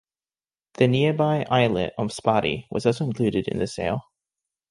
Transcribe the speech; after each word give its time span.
The 0.79 0.87
nearby 0.87 1.45
islet 1.47 1.93
of 1.99 2.07
Sparti 2.07 2.65
was 2.71 2.87
also 2.87 3.05
included 3.05 3.47
in 3.47 3.59
the 3.59 3.67
sale. 3.67 4.05